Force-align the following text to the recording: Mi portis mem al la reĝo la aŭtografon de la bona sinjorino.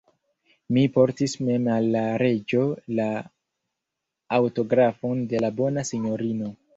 Mi 0.75 0.83
portis 0.93 1.33
mem 1.49 1.67
al 1.73 1.89
la 1.95 1.99
reĝo 2.21 2.63
la 2.99 3.05
aŭtografon 4.39 5.21
de 5.35 5.43
la 5.47 5.53
bona 5.61 5.85
sinjorino. 5.91 6.51